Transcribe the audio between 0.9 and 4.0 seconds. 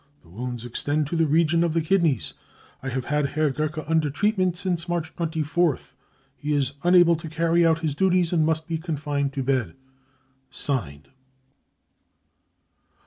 to the region of the kidneys. I have had Herr Gerke